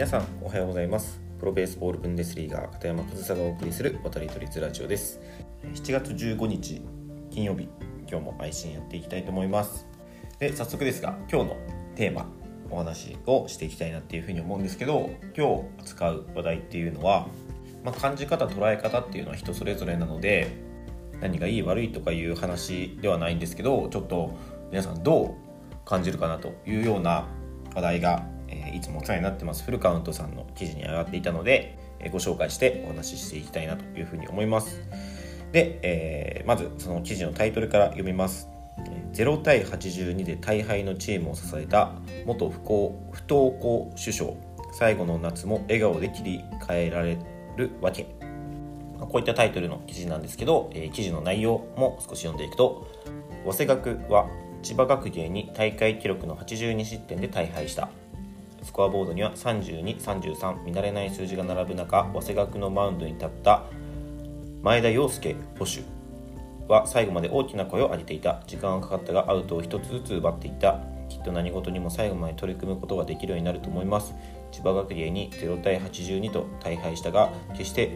[0.00, 1.20] 皆さんおはようございます。
[1.38, 5.20] プロベースボールブンデスリーガー片山和沙がお送りする渡り鳥ズラジオです。
[5.74, 6.80] 7月15日
[7.30, 7.68] 金曜日
[8.10, 9.86] 今日も配信やっていきたいと思います。
[10.38, 11.56] で早速ですが今日の
[11.96, 12.26] テーマ
[12.70, 17.28] お話をしていきたいなっていうふうに思うんですけど今日扱う話題っていうのは、
[17.84, 20.50] まあ、感じ方捉え方っていうのは人それぞれなので
[21.20, 24.34] 何がいい悪いとかいう話ではないんですけどちょっと
[24.70, 27.26] 皆さんどう感じるかなというような
[27.74, 29.64] 話題が、え、いつもお世話になってます。
[29.64, 34.80] フルカウントさんの記事に上がっていたので、え、ご紹介してお話ししていきたいなというふうに思います。
[35.52, 38.48] で、えー、まずその記事のタイトルから読みます。
[39.12, 41.92] 0対82で大敗のチームを支えた
[42.24, 44.32] 元不幸不登校首相。
[44.72, 47.18] 最後の夏も笑顔で切り替えられ
[47.56, 48.06] るわけ。
[49.00, 52.86] こういったタイトルの記事なんですけど、えー、記事の内容も少し読んでいくと
[53.44, 54.28] 早稲学は
[54.62, 57.88] 千葉学芸に大会記録の82失点で大敗した。
[58.62, 63.64] スコアボードには3233見慣れない数字が並ぶ中早稲学のマウンドに立った
[64.62, 65.82] 前田洋介捕手
[66.68, 68.42] は最後まで大きな声を上げていた。
[68.46, 70.80] 時間はかかったがアウトを1つずつ奪っていった。
[71.08, 74.14] きっと何事にも最後まで取り組むことができるようになると思います。
[74.52, 77.92] 千葉学芸に0対82と大敗したが決して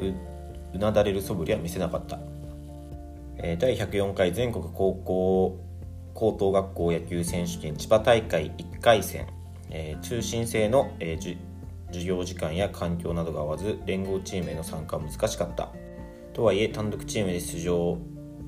[0.73, 2.19] うなだれる素振りは見せなかった。
[3.37, 5.57] 第104回全国高校
[6.15, 9.27] 高等学校野球選手権千葉大会1回戦、
[9.75, 11.37] えー、通信制の、えー、
[11.89, 15.69] 授業時間や環境などが合わず連合チームへの参加は難しかった。
[16.33, 17.99] とはいえ単独チームで出場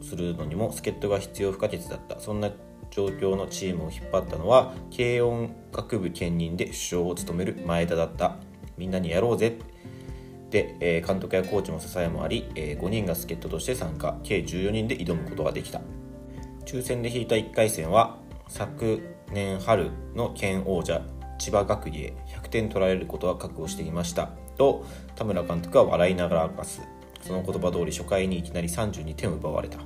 [0.03, 2.21] するのにも助っ人が必要不可欠だった。
[2.21, 2.51] そんな
[2.91, 8.37] 状況のチームを引っ張ったのは軽音楽部兼任で首相を務める前田だった。
[8.79, 9.59] みんなにやろうぜ。
[10.51, 14.17] で、えー、監督やコーチの支えもあり、えー、5人が助っ人として参加。
[14.23, 15.81] 計14人で挑むことができた。
[16.65, 18.17] 抽選で引いた1回戦は
[18.49, 21.03] 昨年春の県王者
[21.39, 24.31] 千葉学芸100点取られることは覚悟していました。
[24.57, 24.85] と
[25.15, 26.83] 田村監督は笑いながら明かす。
[27.23, 29.79] その言葉通り初回にいきなり32点を奪われた。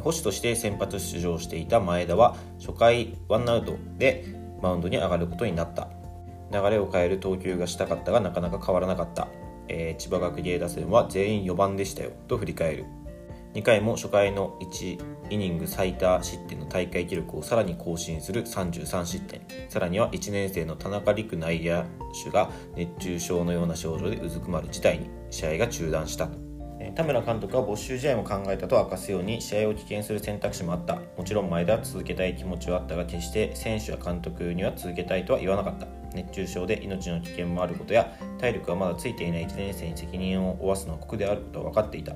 [0.00, 4.24] 保守として先発出場していた前田は初回ワンアウトで
[4.62, 5.88] マウンドに上がることになった。
[6.52, 9.28] 流れを変える投球がしたかったがなかなか変わらなかった、
[9.68, 12.10] えー、千葉学芸打線は全員4番でしたよ。
[12.28, 12.86] と振り返る。
[13.54, 14.98] 2回も初回の1
[15.30, 19.40] イニング最多失点の大会記録をさらに更新する33失点。
[19.68, 21.84] さらには1年生の田中陸内野
[22.24, 26.28] 手が熱中症のような症状でうずくまる事態に試合が中断した
[26.94, 30.96] 田村監督は没収試合も考えたと明かすように試合を棄権する選択肢もあった。
[31.16, 35.86] もちろん前田は続けたい気持ちはあったが決して選手や監督には続けたいとは言わなかった。
[36.14, 42.14] 熱中症で命の危険もあることや体力がまだついていない1年生に責任を負わすのは酷であることは分かっていた。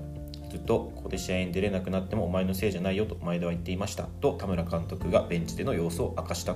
[0.54, 6.54] ずっとここで試合に出れなくなってもお前のせいじゃないよと前田は言っていましたと田村監督がベンチでの様子を明かした。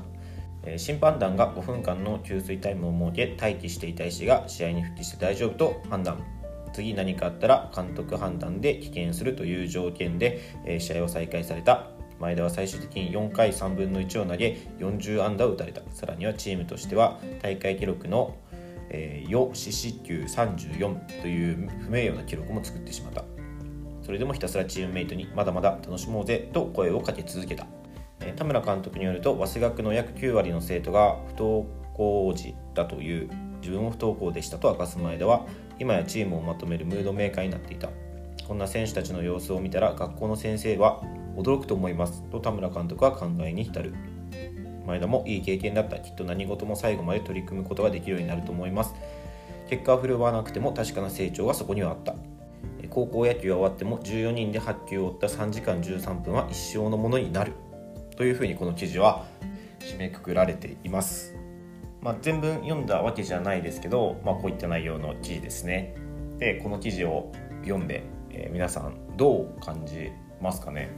[0.77, 6.23] 審判団が5分間の給水タイムを設け待機していた医師が試合に復帰して大丈夫と判断。
[6.73, 11.89] 次何かあったら監督判断で棄権するという条件で、え試合を再開された。
[12.21, 15.83] 前田は最終的に4回3分の1を投げ40安打を打たれた。
[15.91, 18.37] さらにはチームとしては大会記録の、
[18.91, 23.38] えー、4四死球34という不名誉な記録も作ってしまった。
[24.09, 27.67] それでもひたすらチームメイトにまだまだ楽しもうぜと声をかけ続けた、
[28.37, 33.29] 田村監督によると早稲学の約9割の生徒が不登校児だという
[33.61, 35.45] 自分も不登校でしたと明かす前田は
[35.79, 37.91] 今やチームをまとめるムードメーカーになっていた。
[38.47, 41.03] こんな選手たちの様子を見たら学校の先生は
[41.37, 43.93] 驚くと思いますと田村監督は考えに浸る。
[44.87, 45.99] 前田もいい経験だった。
[45.99, 48.95] きっと何事も最後まで取り組むことができるようになると思います。
[49.69, 52.15] 結果は振るわなくても確かな成長がそこにはあった。
[52.91, 57.53] 高校野球は終わっても14人で発球を負った3時間13分は一生のものになる。
[58.17, 59.27] というふうにこの記事は
[59.79, 61.37] 締めくくられています。
[62.01, 65.95] まあ、全文読んだわけじゃないですけど、まあ、こういった内容の記事ですね。
[66.39, 67.33] でこの記事を
[67.63, 70.11] 読んで、えー、皆さんどう感じ
[70.41, 70.91] ますかね、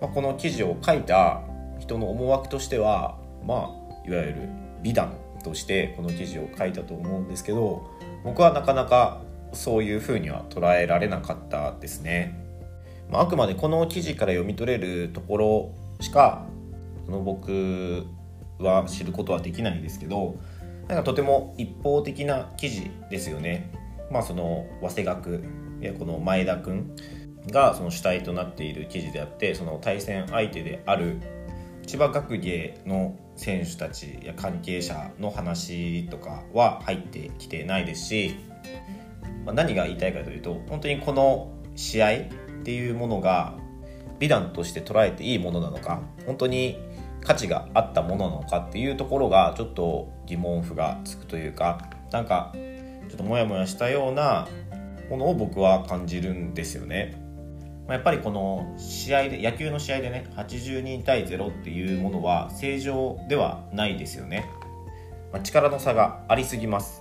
[0.00, 1.42] まあ、この記事を書いた
[1.78, 3.70] 人の思惑としてはま
[4.04, 4.48] あいわゆる
[4.82, 5.14] 美談
[5.44, 7.88] としてこの記事を書いたと思うんですけど
[8.24, 9.22] 僕はなかなか
[9.52, 12.44] そういうふうには捉えられなかったですね、
[13.10, 16.46] まあ、あくまでこの記事から読み取れるところしか
[17.06, 18.06] その僕
[18.58, 20.36] は知ることはできないんですけど
[20.88, 23.70] なんかとても一方的な記事ですよね。
[24.10, 25.44] まあその早稲学
[25.80, 26.96] やこの前田君
[27.48, 31.20] がその主体となっている記事であってその対戦相手である
[31.86, 38.36] 千葉学芸の選手たちや関係者の話とかは入ってきてないですし、
[39.44, 42.20] まあ、何が言いたいかというと本当にこの試合っ
[42.64, 43.54] ていうものが
[44.18, 46.78] 美談として捉えていいものなのか本当に
[47.22, 54.48] 価値があったものなのかっていうところがちょっと疑問符がつくというかなんかちょっとモヤモヤしたような
[55.08, 57.20] ものを僕は感じるんですよね。
[57.88, 64.48] やっぱりこの試合で野球の試合でね82対0っていうものは正常ではないですよね、
[65.32, 66.99] まあ、力の差がありすぎます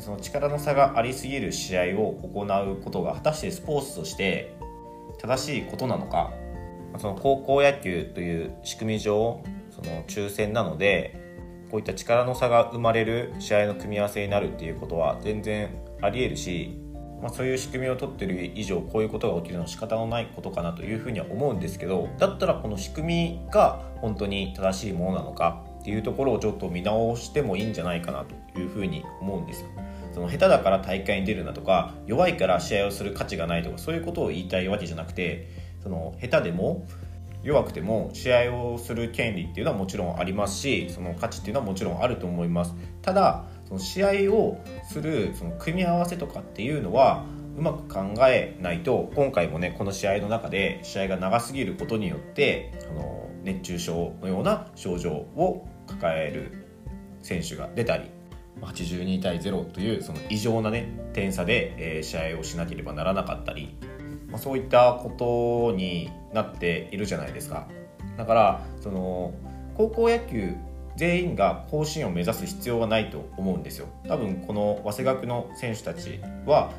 [0.00, 4.56] その力の差がありすぎる試合を行うことが果たしてスポーツとして
[5.18, 6.32] 正しいことなのか
[6.98, 11.16] その高校野球という仕組み上その抽選なので
[11.70, 16.80] こういった力の差が生まれる試合の組み合わせになるっていうことは全然ありえるし
[17.20, 29.68] まあ、そういう仕組みを取ってる以上こういうことが起きるのは仕方のないことかなというふうには思うんですけどだったらこの仕組みが本当に正しいものなのかっていうところをちょっと見直してもいいんじゃないかなというふうに思うんですよ。
[30.18, 35.48] その下手だから大会に出るなとか弱いから試合をする価値がないとかそういうことを言いたいわけじゃなくて
[35.80, 36.88] その下手でも
[37.44, 42.74] 弱くても試合をする権利っていうのはもちろんありますしその価値っていうのはもちろんあると思います。
[43.00, 44.60] ただその試合を
[44.90, 47.24] するその組み合わせとかっていうのは
[47.56, 56.66] うまく考えないと今回もねこの試合の中で試合が長すぎることによってその熱中症のような症状を抱える
[57.22, 58.17] 選手が出たり
[58.62, 63.74] 82対0というその異常なね点差で、え試合をしなければならなかったり、
[64.30, 67.66] ま、そういったことになっているじゃないですか。
[68.16, 69.32] だからその
[69.76, 70.54] 高校野球
[70.96, 73.86] 全員が甲子園を目指す必要はないと思うんですよ。
[74.08, 76.72] 多分この早稲学の選手たちは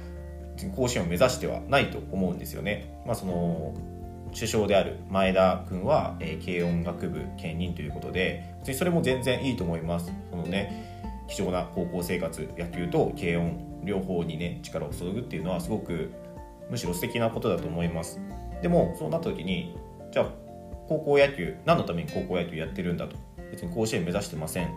[0.75, 3.73] 甲子園を目指してはないと思うんですよね、まあ、その
[4.33, 8.43] 首相である前田君は、えー、軽音楽部兼任ということで
[8.73, 10.11] それも全然いいと思います。
[10.29, 10.98] そのね
[11.29, 16.11] 貴重な高校生活野球と軽音両方にね力を注ぐっていうのはすごく
[16.69, 18.19] むしろ素敵なことだと思います。
[18.61, 19.75] でもそうなった時に
[20.11, 20.29] じゃあ
[20.87, 23.15] 高校野球何のために高校野球やってるんだと。
[23.51, 24.73] 別に甲子園目指してません。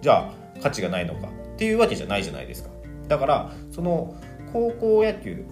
[0.00, 1.28] じゃあ価値がないのか。
[1.28, 2.70] っていうわけじゃないじゃないですか。
[3.08, 4.14] だからその
[4.52, 5.44] 高校野球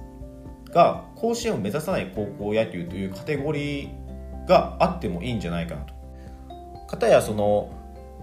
[0.73, 5.95] が甲子園を目指さない高校野球というカテゴリーがあってもいいんじゃないかなと。
[6.87, 7.71] かたやその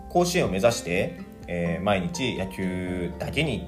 [0.09, 3.67] 甲子園を目指して、えー、毎日野球だけに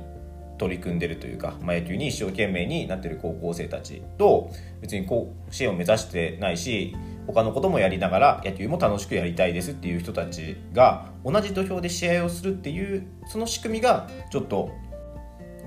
[0.57, 4.51] 取り組んでるというか、まあ、野球に一生懸命になってる高校生たちと
[4.81, 6.95] 別に甲子園を目指してないし
[7.27, 14.71] 他のこともやりながら野球も楽しくやりたいですっていう人たちが同じ土俵で試合をするっていうその仕組みがちょっと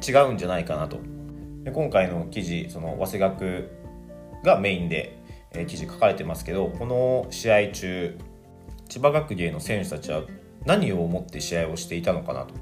[0.07, 0.99] 違うんじゃないかなと。
[1.65, 3.71] で今回の記事その早稲学
[4.43, 5.19] がメインで、
[5.53, 8.19] え、記事書かれてますけどこの試合中
[8.89, 10.23] 千葉学芸の選手たちは
[10.65, 12.55] 何を思って試合をしていたのかなと。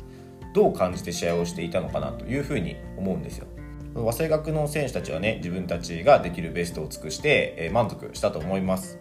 [0.55, 3.47] どう感じて試合をしていたのかなというふうに思うんですよ。
[3.95, 8.99] 早稲学の選手たちはね自分たちができるベストを尽くして、えー、満足したと思います。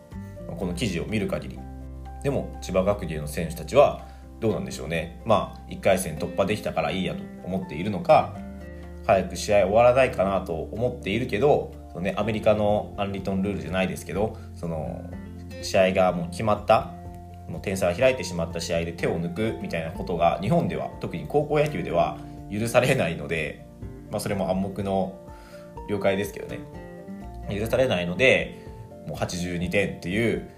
[0.57, 1.59] この記事を見る限り。
[2.23, 4.07] でも千葉学芸の選手たちは
[4.39, 5.21] どうなんでしょうね。
[5.25, 8.35] まあ1回戦突破できたからいいやと思っているのか
[9.05, 15.09] 早く試合終わらないかなと思っているけどその、ね、アメリカのアンリトンルールじゃないですけどその
[15.61, 16.93] 試合がもう決まった
[17.47, 22.17] もう点差が開いてしまった試合で手を抜くみたいなことが日本では特に高校野球では
[22.51, 23.65] 許されないので、
[24.11, 25.17] まあ、それも暗黙の
[25.89, 26.59] 了解ですけどね。
[27.49, 28.65] 許されないので
[29.07, 30.49] もう82点っていう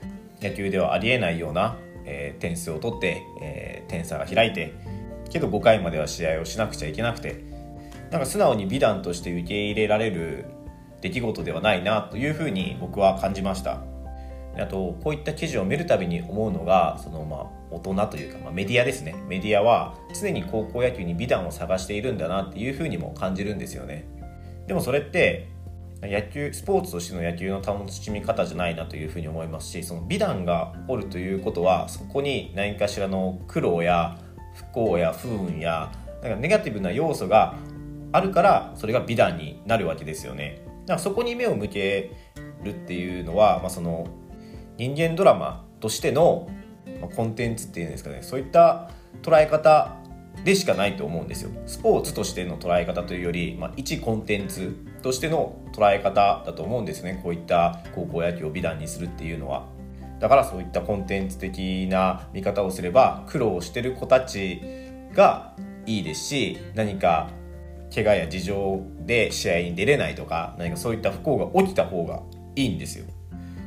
[0.42, 4.74] 野球ではありえないような、えー、点数を取って、えー、点差が開いて
[5.30, 7.44] けど5回までは試合をしなくちゃいけなくて
[8.10, 10.46] なんか素直に美談として受け入れられる
[11.02, 13.89] 出来事ではないなというふうに僕は感じました。
[14.58, 19.16] あとこういった記事を見るたびに思うのがそのまあ大人というか、まあ、メディアですね。
[19.28, 24.06] メディアは常に高校野球に美談を探しているんだなっていうふうにも感じるんですよね。
[24.68, 25.48] でもそれって
[26.02, 34.18] 野球スポーツとしての野球の楽しみ方じゃないなというふうに思いますしその美談が起こるということはそこに何かしらの苦労や
[34.56, 35.92] 不幸や不運や
[36.22, 37.56] なんかネガティブな要素が
[38.12, 40.62] あるからそれが美談になるわけですよね。
[40.82, 42.12] だからそこに目を向け
[42.64, 44.08] るっていうのは、まあ、その
[44.80, 46.50] 人間ドラマとしての
[47.14, 49.98] コンテンツっていうんですかねそういった捉え方
[50.46, 51.52] でしかないと思うんですよ。
[51.66, 57.20] スポーツとしての捉え方というより、まあ、一コンテンツとしての捉え方だと思うんですね。
[57.22, 59.68] こういった高校野球を美談にするっていうのは。
[60.22, 64.62] だからそういったコンテンツ的な見方をすれば苦労してる子たち
[65.14, 65.56] が
[65.86, 67.30] いいですし何か
[67.94, 72.22] 怪我や事情で試合に出れないとか何かそういった不幸が起きた方が
[72.56, 73.06] いいんですよ。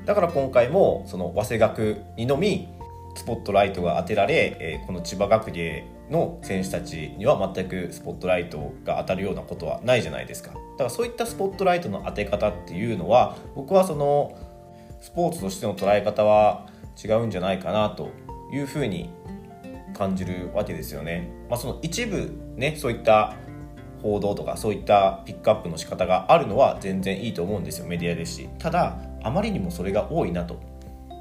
[0.04, 2.68] だから今回もその早稲学にのみ
[3.14, 14.36] スポットライトが当てられ、えー、この千葉学芸の選手たちには全くスポットライトが当たるようなことはないじゃないですかだからそういったスポットライトの当て方っていうのは僕はその
[15.00, 16.66] スポーツとしての捉え方は
[17.02, 18.10] 違うんじゃないかなと
[18.52, 19.10] いうふうに
[19.94, 21.30] 感じるわけですよね。
[21.48, 23.36] まあ、その一部ねそういった
[24.02, 30.60] 報道とかそういったピックアップの仕方があるのは全然いいと思うんですよメディアですしただあまりにもそれが多いなと。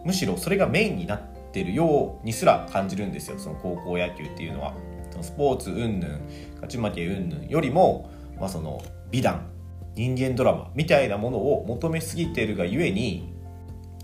[0.05, 3.37] むしろそれがメインになってるようにすら感じるんですよ。
[3.37, 4.73] その高校野球っていうのは。
[5.11, 6.19] そのスポーツ云々
[6.55, 8.81] 勝ち負け云々よりも、まあ、その
[9.11, 9.51] 美談
[9.95, 13.33] 人間ドラマみたいなものを求めすぎているがゆえに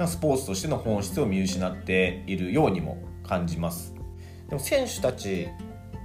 [0.06, 3.96] スポーツとしての本質を見失っているようにも感じます。
[4.50, 5.48] でも選手たち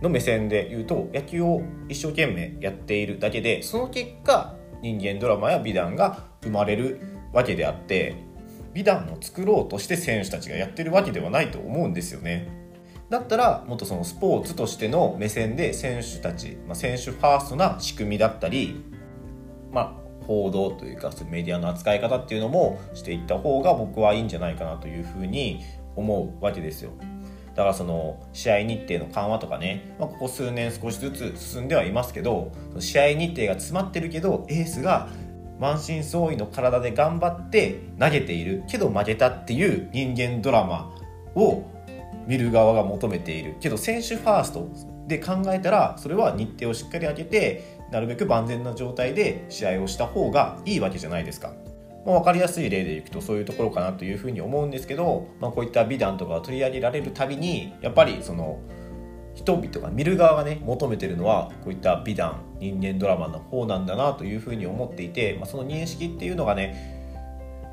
[0.00, 7.00] の目線で言うと野球を一生懸命やっているだけでその結果人間ドラマや美談が生まれる
[7.32, 8.16] わけであって
[8.74, 12.48] 美談を作ろうとして選手たちがやってるわけではないと思うんですよね
[13.10, 18.82] だったらもっとそのスポーツとしての目線で選手たち、まあ、選手ファーストな仕組みだったり、
[19.70, 25.60] まあ、報道というかメディアの扱い方っていうのもしていった方が僕はいいんじゃないかなというふうに
[25.94, 26.92] 思うわけですよ。
[27.54, 35.10] だからその試合日程の緩和とかね、まあ、ここ数年少しずつ進んではいますけど試合日程が詰まってるけどエースが
[35.62, 40.92] 満身創痍の体で頑張って投げているけど負けたっていう人間ドラマ
[41.36, 41.62] を
[42.26, 44.68] 見る側が求めているけど選手ファースト
[45.06, 51.52] で考えたらそれは日程をしっかり上げてなるべく万全な状態で試合をした方がいいわけじゃないですか。
[52.04, 58.58] まあ、分かりやすい例でいくとそういうところかなというふうに思うんですけど、まあ、こういった美談とかを取り上げられるたびにやっぱりその
[59.34, 67.02] 人々が見る側がね求めてるのはこういった美談人間ドラマの方なんだなというふうに思っていて、まあ、その認識っていうのがね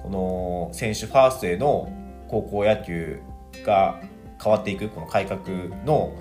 [0.04, 1.92] この選手ファーストへの
[2.28, 3.22] 高校野球
[3.66, 4.02] が
[4.42, 5.42] 変わっていくこの改革
[5.86, 6.16] の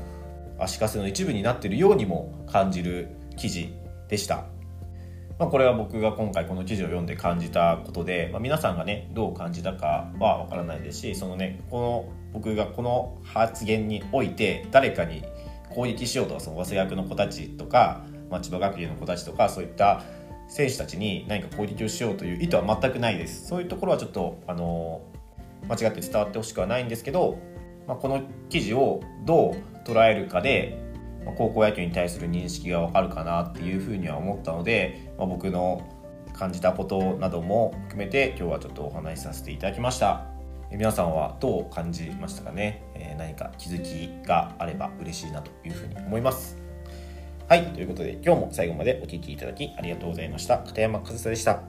[0.58, 3.72] 足かせの一部になっているようにも感じる記事
[4.08, 4.46] でした。
[5.38, 15.22] まあ、これは僕が今回この記事を読んで感じたことで、まあ、皆さんがねどう感じたかは分からないですしそのねこの僕がこの発言において誰かに
[15.70, 20.02] 攻撃しようとかその早稲田学の子たちとか、まあ、千葉学園の子たちとかそういった
[20.48, 23.46] 選手たちに何か攻撃をしようという意図は全くないです。
[23.46, 25.02] そういうところはちょっとあの
[25.68, 27.38] 間違って伝わってほしくはないんですけど、
[27.86, 30.87] まあ、この記事をどう捉えるかで
[31.36, 35.86] 高校野球に対する認識がわかるかなっていうふうには思ったので、まあ、僕の
[36.32, 40.26] 感じたことなども含めて今日はちょっとお話しさせていただきました。
[40.70, 46.58] 皆さんはどう感じましたかね、えー、何か気づきがあれば嬉しいなというふうに思います。
[47.48, 50.58] はいということで今日も最後までお聴きいただきありがとうございました。
[50.58, 51.62] 片山和沙でした。